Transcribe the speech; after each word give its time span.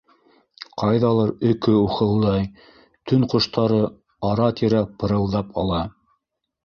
Ҡайҙалыр 0.83 1.33
өкө 1.49 1.73
ухылдай, 1.81 2.47
төн 3.11 3.27
ҡоштары 3.35 3.79
ара-тирә 4.31 4.85
пырылдап 5.03 5.53
ала. 5.65 5.85